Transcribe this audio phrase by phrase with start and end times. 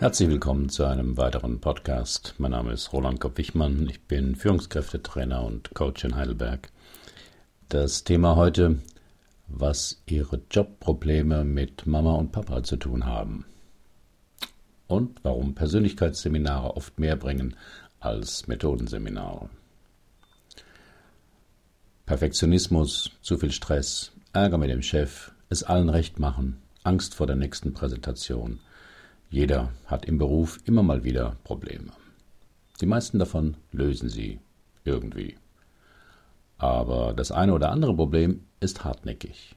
[0.00, 2.36] Herzlich willkommen zu einem weiteren Podcast.
[2.38, 3.88] Mein Name ist Roland Kopp-Wichmann.
[3.90, 6.70] Ich bin Führungskräftetrainer und Coach in Heidelberg.
[7.68, 8.78] Das Thema heute,
[9.48, 13.44] was Ihre Jobprobleme mit Mama und Papa zu tun haben.
[14.86, 17.56] Und warum Persönlichkeitsseminare oft mehr bringen
[17.98, 19.50] als Methodenseminare.
[22.06, 27.34] Perfektionismus, zu viel Stress, Ärger mit dem Chef, es allen recht machen, Angst vor der
[27.34, 28.60] nächsten Präsentation,
[29.30, 31.92] jeder hat im Beruf immer mal wieder Probleme.
[32.80, 34.40] Die meisten davon lösen sie
[34.84, 35.36] irgendwie.
[36.56, 39.54] Aber das eine oder andere Problem ist hartnäckig.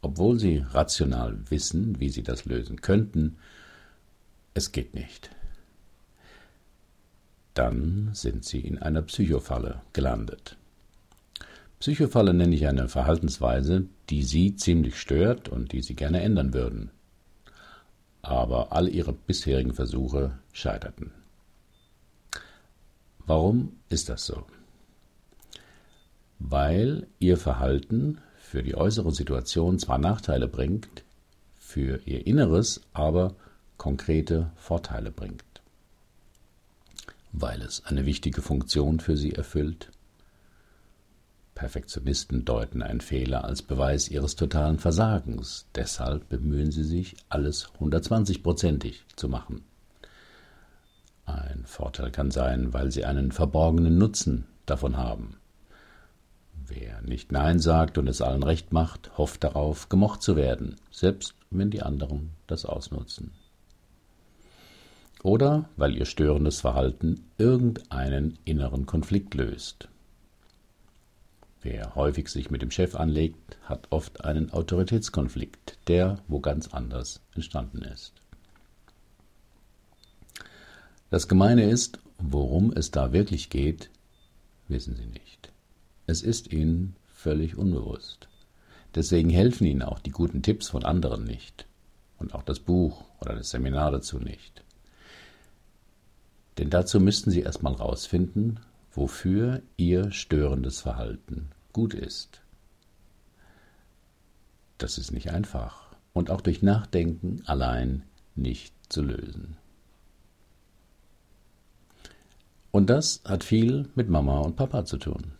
[0.00, 3.36] Obwohl sie rational wissen, wie sie das lösen könnten,
[4.54, 5.30] es geht nicht.
[7.54, 10.56] Dann sind sie in einer Psychofalle gelandet.
[11.78, 16.90] Psychofalle nenne ich eine Verhaltensweise, die sie ziemlich stört und die sie gerne ändern würden
[18.22, 21.10] aber all ihre bisherigen Versuche scheiterten.
[23.26, 24.46] Warum ist das so?
[26.38, 31.04] Weil ihr Verhalten für die äußere Situation zwar Nachteile bringt,
[31.58, 33.34] für ihr Inneres aber
[33.76, 35.44] konkrete Vorteile bringt.
[37.32, 39.90] Weil es eine wichtige Funktion für sie erfüllt,
[41.54, 45.66] Perfektionisten deuten einen Fehler als Beweis ihres totalen Versagens.
[45.74, 49.64] Deshalb bemühen sie sich, alles 120-prozentig zu machen.
[51.24, 55.36] Ein Vorteil kann sein, weil sie einen verborgenen Nutzen davon haben.
[56.66, 61.34] Wer nicht Nein sagt und es allen recht macht, hofft darauf, gemocht zu werden, selbst
[61.50, 63.32] wenn die anderen das ausnutzen.
[65.22, 69.88] Oder weil ihr störendes Verhalten irgendeinen inneren Konflikt löst.
[71.62, 77.20] Wer häufig sich mit dem Chef anlegt, hat oft einen Autoritätskonflikt, der wo ganz anders
[77.34, 78.12] entstanden ist.
[81.10, 83.90] Das Gemeine ist, worum es da wirklich geht,
[84.66, 85.52] wissen Sie nicht.
[86.06, 88.28] Es ist Ihnen völlig unbewusst.
[88.94, 91.66] Deswegen helfen Ihnen auch die guten Tipps von anderen nicht
[92.18, 94.64] und auch das Buch oder das Seminar dazu nicht.
[96.58, 98.58] Denn dazu müssten Sie erstmal rausfinden,
[98.92, 102.42] wofür ihr störendes Verhalten gut ist.
[104.78, 108.02] Das ist nicht einfach und auch durch Nachdenken allein
[108.34, 109.56] nicht zu lösen.
[112.70, 115.32] Und das hat viel mit Mama und Papa zu tun.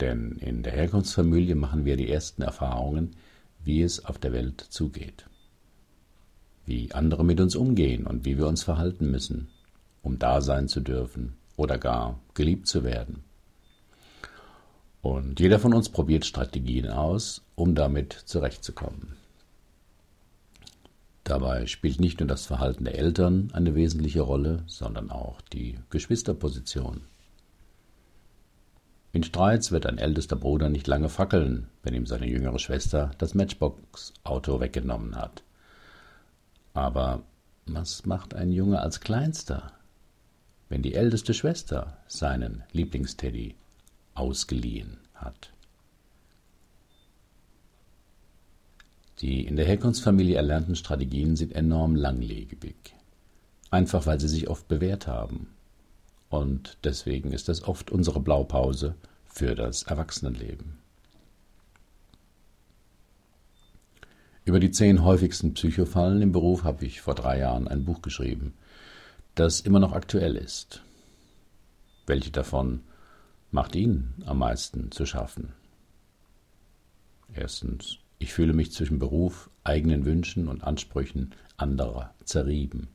[0.00, 3.16] Denn in der Herkunftsfamilie machen wir die ersten Erfahrungen,
[3.64, 5.26] wie es auf der Welt zugeht.
[6.64, 9.48] Wie andere mit uns umgehen und wie wir uns verhalten müssen,
[10.02, 13.24] um da sein zu dürfen oder gar geliebt zu werden.
[15.02, 19.16] Und jeder von uns probiert Strategien aus, um damit zurechtzukommen.
[21.22, 27.02] Dabei spielt nicht nur das Verhalten der Eltern eine wesentliche Rolle, sondern auch die Geschwisterposition.
[29.12, 33.34] In Streits wird ein ältester Bruder nicht lange fackeln, wenn ihm seine jüngere Schwester das
[33.34, 35.42] Matchbox-Auto weggenommen hat.
[36.74, 37.22] Aber
[37.64, 39.72] was macht ein Junge als Kleinster?
[40.68, 43.54] Wenn die älteste Schwester seinen Lieblingsteddy
[44.14, 45.52] ausgeliehen hat.
[49.20, 52.94] Die in der Herkunftsfamilie erlernten Strategien sind enorm langlebig,
[53.70, 55.48] einfach weil sie sich oft bewährt haben.
[56.28, 60.78] Und deswegen ist das oft unsere Blaupause für das Erwachsenenleben.
[64.44, 68.54] Über die zehn häufigsten Psychofallen im Beruf habe ich vor drei Jahren ein Buch geschrieben–
[69.36, 70.82] das immer noch aktuell ist.
[72.06, 72.80] Welche davon
[73.50, 75.52] macht Ihnen am meisten zu schaffen?
[77.34, 82.88] Erstens, ich fühle mich zwischen Beruf, eigenen Wünschen und Ansprüchen anderer zerrieben.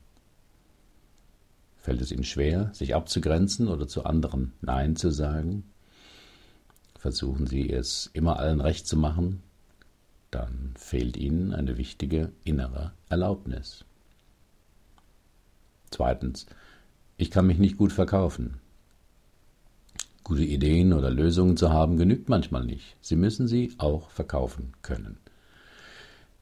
[1.76, 5.64] Fällt es Ihnen schwer, sich abzugrenzen oder zu anderen Nein zu sagen?
[6.98, 9.42] Versuchen Sie es immer allen recht zu machen?
[10.32, 13.84] Dann fehlt Ihnen eine wichtige innere Erlaubnis.
[15.92, 16.46] Zweitens,
[17.18, 18.58] ich kann mich nicht gut verkaufen.
[20.24, 22.96] Gute Ideen oder Lösungen zu haben genügt manchmal nicht.
[23.00, 25.18] Sie müssen sie auch verkaufen können.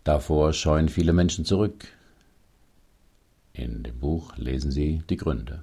[0.04, 1.88] Davor scheuen viele Menschen zurück.
[3.52, 5.60] In dem Buch lesen Sie die Gründe.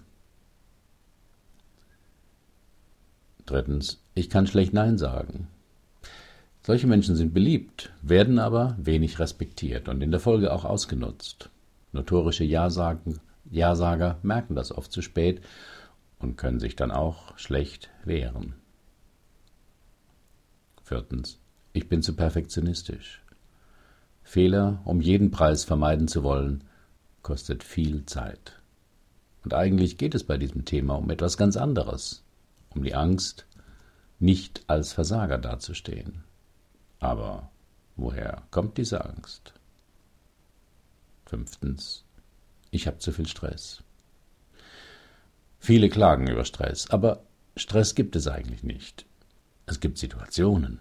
[3.45, 5.47] Drittens, ich kann schlecht Nein sagen.
[6.63, 11.49] Solche Menschen sind beliebt, werden aber wenig respektiert und in der Folge auch ausgenutzt.
[11.93, 15.41] Notorische Ja-Sagen ja-Sager merken das oft zu spät
[16.19, 18.55] und können sich dann auch schlecht wehren.
[20.83, 21.39] Viertens.
[21.73, 23.21] Ich bin zu perfektionistisch.
[24.23, 26.63] Fehler um jeden Preis vermeiden zu wollen,
[27.21, 28.59] kostet viel Zeit.
[29.43, 32.23] Und eigentlich geht es bei diesem Thema um etwas ganz anderes,
[32.73, 33.45] um die Angst,
[34.19, 36.23] nicht als Versager dazustehen.
[36.99, 37.51] Aber
[37.95, 39.53] woher kommt diese Angst?
[41.25, 42.03] Fünftens,
[42.71, 43.83] ich habe zu viel Stress.
[45.59, 47.23] Viele klagen über Stress, aber
[47.55, 49.05] Stress gibt es eigentlich nicht.
[49.65, 50.79] Es gibt Situationen.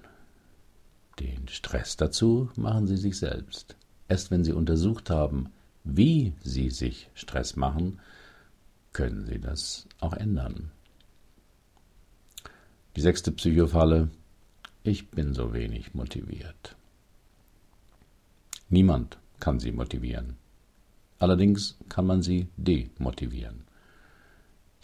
[1.18, 3.74] Den Stress dazu machen Sie sich selbst.
[4.08, 5.50] Erst wenn Sie untersucht haben,
[5.84, 8.00] wie Sie sich Stress machen,
[8.92, 10.70] können Sie das auch ändern.
[12.96, 14.10] Die sechste Psychofalle.
[14.82, 16.76] Ich bin so wenig motiviert.
[18.68, 20.36] Niemand kann Sie motivieren.
[21.18, 23.64] Allerdings kann man Sie demotivieren.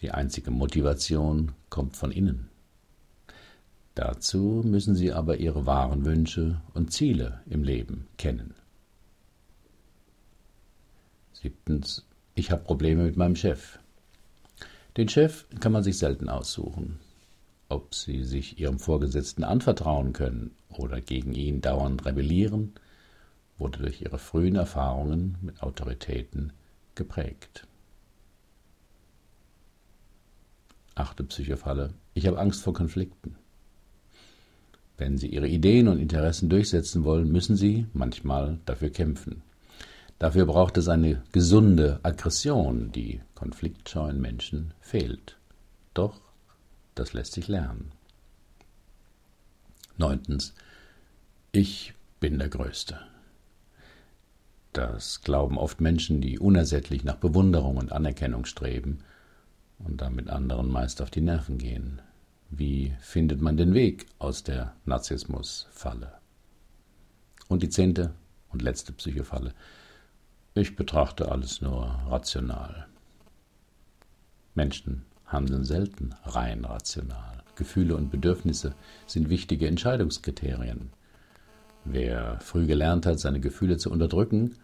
[0.01, 2.49] Die einzige Motivation kommt von innen.
[3.95, 8.55] Dazu müssen Sie aber Ihre wahren Wünsche und Ziele im Leben kennen.
[11.33, 13.79] Siebtens, ich habe Probleme mit meinem Chef.
[14.97, 16.99] Den Chef kann man sich selten aussuchen.
[17.69, 22.73] Ob Sie sich Ihrem Vorgesetzten anvertrauen können oder gegen ihn dauernd rebellieren,
[23.57, 26.53] wurde durch Ihre frühen Erfahrungen mit Autoritäten
[26.95, 27.67] geprägt.
[30.95, 31.93] Achte Psychofalle.
[32.13, 33.35] Ich habe Angst vor Konflikten.
[34.97, 39.41] Wenn Sie Ihre Ideen und Interessen durchsetzen wollen, müssen Sie manchmal dafür kämpfen.
[40.19, 45.37] Dafür braucht es eine gesunde Aggression, die konfliktscheuen Menschen fehlt.
[45.93, 46.21] Doch
[46.95, 47.91] das lässt sich lernen.
[49.97, 50.53] Neuntens.
[51.51, 52.99] Ich bin der Größte.
[54.73, 58.99] Das glauben oft Menschen, die unersättlich nach Bewunderung und Anerkennung streben
[59.77, 62.01] und damit anderen meist auf die Nerven gehen.
[62.49, 66.13] Wie findet man den Weg aus der Narzissmusfalle?
[67.47, 68.15] Und die zehnte
[68.49, 69.53] und letzte Psychofalle.
[70.55, 72.87] Ich betrachte alles nur rational.
[74.55, 77.43] Menschen handeln selten rein rational.
[77.55, 78.73] Gefühle und Bedürfnisse
[79.05, 80.89] sind wichtige Entscheidungskriterien.
[81.85, 84.55] Wer früh gelernt hat, seine Gefühle zu unterdrücken,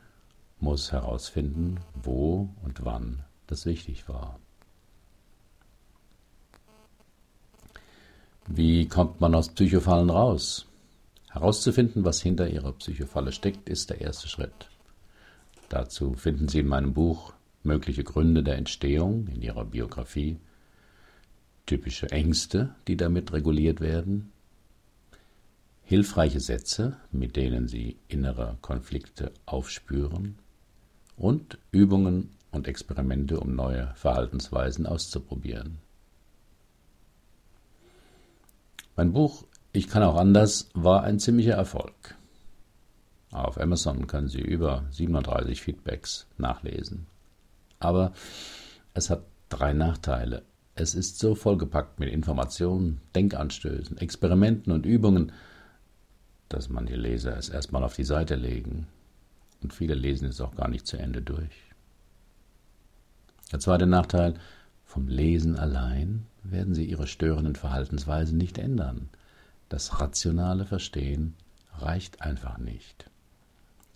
[0.62, 4.40] muss herausfinden, wo und wann das wichtig war.
[8.48, 10.66] Wie kommt man aus Psychofallen raus?
[11.30, 14.70] Herauszufinden, was hinter Ihrer Psychofalle steckt, ist der erste Schritt.
[15.70, 20.40] Dazu finden Sie in meinem Buch mögliche Gründe der Entstehung in Ihrer Biografie,
[21.68, 24.32] typische Ängste, die damit reguliert werden,
[25.84, 30.40] hilfreiche Sätze, mit denen Sie innere Konflikte aufspüren
[31.20, 35.78] und Übungen und Experimente, um neue Verhaltensweisen auszuprobieren.
[38.96, 42.16] Mein Buch Ich kann auch anders war ein ziemlicher Erfolg.
[43.32, 47.06] Auf Amazon können Sie über 37 Feedbacks nachlesen.
[47.80, 48.14] Aber
[48.96, 50.42] es hat drei Nachteile.
[50.74, 55.34] Es ist so vollgepackt mit Informationen, Denkanstößen, Experimenten und Übungen,
[56.48, 58.88] dass manche Leser es erstmal auf die Seite legen.
[59.62, 61.70] Und viele lesen es auch gar nicht zu Ende durch.
[63.52, 64.36] Der zweite Nachteil,
[64.86, 69.10] vom Lesen allein werden Sie Ihre störenden Verhaltensweisen nicht ändern.
[69.70, 71.36] Das rationale Verstehen
[71.78, 73.10] reicht einfach nicht.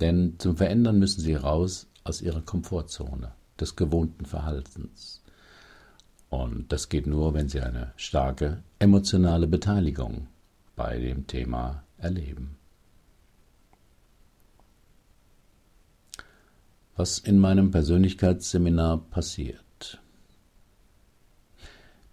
[0.01, 5.21] Denn zum Verändern müssen Sie raus aus Ihrer Komfortzone, des gewohnten Verhaltens.
[6.29, 10.27] Und das geht nur, wenn Sie eine starke emotionale Beteiligung
[10.75, 12.57] bei dem Thema erleben.
[16.95, 19.99] Was in meinem Persönlichkeitsseminar passiert.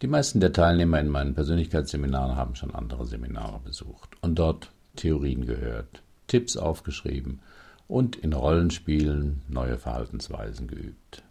[0.01, 5.45] Die meisten der Teilnehmer in meinen Persönlichkeitsseminaren haben schon andere Seminare besucht und dort Theorien
[5.45, 7.41] gehört, Tipps aufgeschrieben
[7.89, 11.25] und in Rollenspielen neue Verhaltensweisen geübt.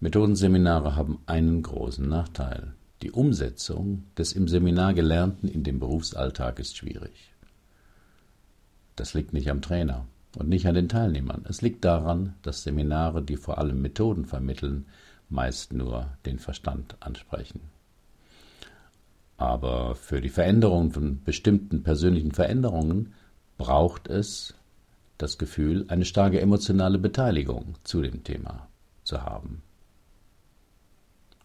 [0.00, 2.74] Methodenseminare haben einen großen Nachteil.
[3.00, 7.32] Die Umsetzung des im Seminar Gelernten in den Berufsalltag ist schwierig.
[8.94, 10.04] Das liegt nicht am Trainer
[10.36, 11.44] und nicht an den Teilnehmern.
[11.48, 14.86] Es liegt daran, dass Seminare, die vor allem Methoden vermitteln,
[15.28, 17.60] meist nur den Verstand ansprechen.
[19.36, 23.14] Aber für die Veränderung von bestimmten persönlichen Veränderungen
[23.56, 24.54] braucht es
[25.18, 28.68] das Gefühl, eine starke emotionale Beteiligung zu dem Thema
[29.04, 29.62] zu haben.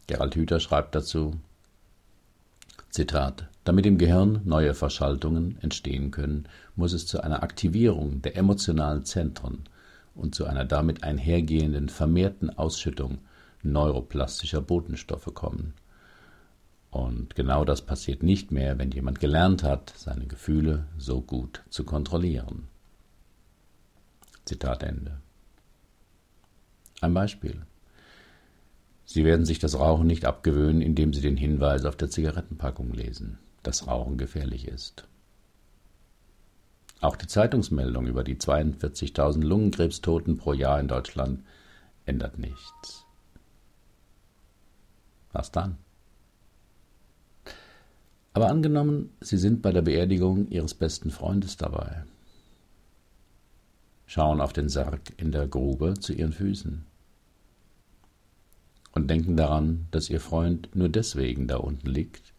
[0.07, 1.35] Gerald Hüther schreibt dazu,
[2.89, 9.03] Zitat, damit im Gehirn neue Verschaltungen entstehen können, muss es zu einer Aktivierung der emotionalen
[9.03, 9.63] Zentren
[10.13, 13.17] und zu einer damit einhergehenden vermehrten Ausschüttung
[13.63, 15.73] neuroplastischer Botenstoffe kommen.
[16.91, 21.83] Und genau das passiert nicht mehr, wenn jemand gelernt hat, seine Gefühle so gut zu
[21.83, 22.69] kontrollieren.
[24.45, 25.17] Zitat Ende.
[27.01, 27.63] Ein Beispiel.
[29.03, 33.37] Sie werden sich das Rauchen nicht abgewöhnen, indem Sie den Hinweis auf der Zigarettenpackung lesen,
[33.67, 35.07] dass Rauchen gefährlich ist.
[37.01, 41.43] Auch die Zeitungsmeldung über die 42.000 Lungenkrebstoten pro Jahr in Deutschland
[42.05, 43.05] ändert nichts.
[45.33, 45.77] Was dann?
[48.33, 52.03] Aber angenommen, Sie sind bei der Beerdigung Ihres besten Freundes dabei,
[54.05, 56.85] schauen auf den Sarg in der Grube zu Ihren Füßen
[58.93, 62.34] und denken daran, dass Ihr Freund nur deswegen da unten liegt,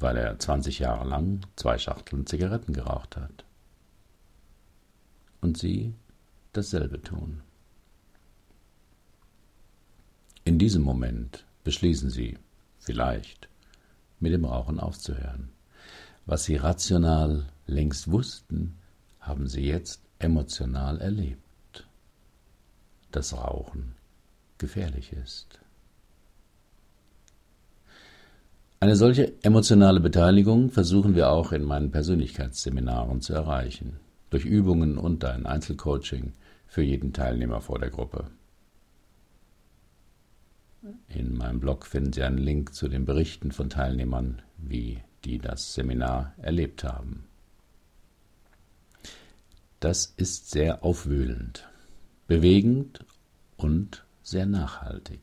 [0.00, 3.44] weil er 20 Jahre lang zwei Schachteln Zigaretten geraucht hat.
[5.40, 5.94] Und Sie
[6.52, 7.42] dasselbe tun.
[10.44, 12.38] In diesem Moment beschließen Sie,
[12.78, 13.48] vielleicht,
[14.20, 15.50] mit dem Rauchen aufzuhören.
[16.26, 18.78] Was sie rational längst wussten,
[19.20, 21.86] haben sie jetzt emotional erlebt.
[23.10, 23.94] Dass Rauchen
[24.58, 25.60] gefährlich ist.
[28.82, 35.22] Eine solche emotionale Beteiligung versuchen wir auch in meinen Persönlichkeitsseminaren zu erreichen, durch Übungen und
[35.26, 36.32] ein Einzelcoaching
[36.66, 38.30] für jeden Teilnehmer vor der Gruppe.
[41.08, 45.74] In meinem Blog finden Sie einen Link zu den Berichten von Teilnehmern, wie die das
[45.74, 47.24] Seminar erlebt haben.
[49.78, 51.68] Das ist sehr aufwühlend,
[52.26, 53.04] bewegend
[53.58, 55.20] und sehr nachhaltig.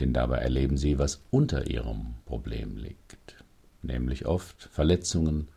[0.00, 3.44] Denn dabei erleben Sie, was unter Ihrem Problem liegt,
[3.82, 5.48] nämlich oft Verletzungen,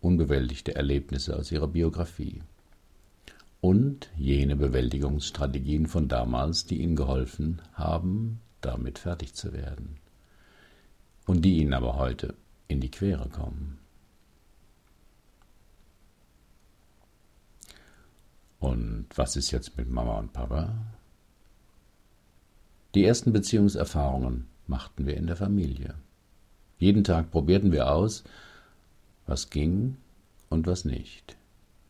[0.00, 2.42] unbewältigte Erlebnisse aus Ihrer Biografie
[3.64, 9.96] und jene Bewältigungsstrategien von damals, die ihnen geholfen haben, damit fertig zu werden
[11.26, 12.34] und die ihnen aber heute
[12.68, 13.78] in die Quere kommen.
[18.58, 20.74] Und was ist jetzt mit Mama und Papa?
[22.94, 25.94] Die ersten Beziehungserfahrungen machten wir in der Familie.
[26.78, 28.22] Jeden Tag probierten wir aus,
[29.26, 29.96] was ging
[30.48, 31.36] und was nicht,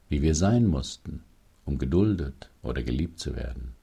[0.09, 1.23] wie wir sein mussten,
[1.67, 3.75] um geduldet oder geliebt zu werden.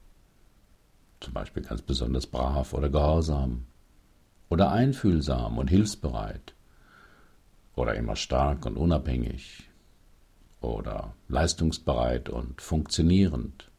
[1.20, 3.66] Zum Beispiel ganz besonders brav oder gehorsam
[4.48, 6.54] oder einfühlsam und hilfsbereit
[7.76, 9.70] oder immer stark und unabhängig
[10.60, 13.71] oder leistungsbereit und funktionierend.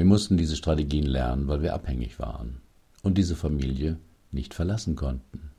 [0.00, 2.62] Wir mussten diese Strategien lernen, weil wir abhängig waren
[3.02, 3.98] und diese Familie
[4.30, 5.50] nicht verlassen konnten.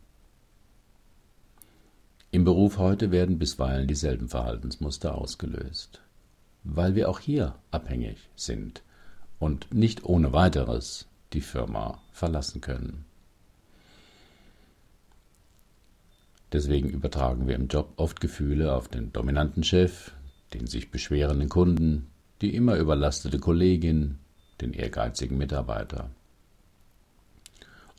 [2.31, 6.01] Im Beruf heute werden bisweilen dieselben Verhaltensmuster ausgelöst,
[6.63, 8.81] weil wir auch hier abhängig sind
[9.37, 13.05] und nicht ohne weiteres die Firma verlassen können.
[16.51, 20.13] Deswegen übertragen wir im Job oft Gefühle auf den dominanten Chef,
[20.55, 22.07] den sich beschwerenden Kunden,
[22.41, 24.17] die immer überlastete Kollegin,
[24.61, 26.09] den ehrgeizigen Mitarbeiter.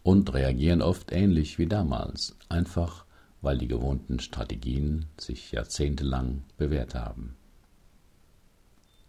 [0.03, 3.05] Und reagieren oft ähnlich wie damals, einfach
[3.43, 7.37] weil die gewohnten Strategien sich jahrzehntelang bewährt haben.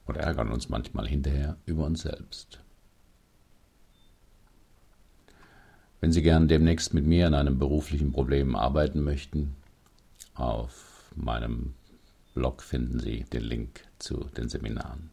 [0.07, 2.59] Oder ärgern uns manchmal hinterher über uns selbst.
[6.01, 9.55] Wenn Sie gern demnächst mit mir an einem beruflichen Problem arbeiten möchten,
[10.33, 11.75] auf meinem
[12.33, 15.12] Blog finden Sie den Link zu den Seminaren.